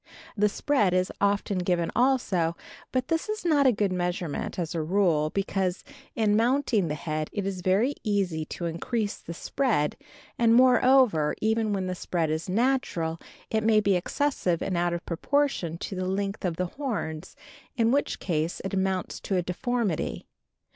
[0.35, 2.55] The spread is often given also;
[2.91, 5.83] but this is not a good measurement, as a rule, because,
[6.15, 9.95] in mounting the head, it is very easy to increase the spread;
[10.39, 13.19] and, moreover, even where the spread is natural,
[13.51, 17.35] it may be excessive and out of proportion to the length of the horns,
[17.77, 20.25] in which case it amounts to a deformity.